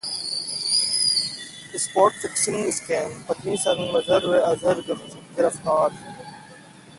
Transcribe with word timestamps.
spot 1.75 2.13
fixing 2.13 2.71
scam 2.71 3.21
पत्नी 3.27 3.57
संग 3.57 3.95
मजहर 3.95 4.25
व 4.25 4.39
अजहर 4.41 4.81
गिरफ्तार 4.89 5.91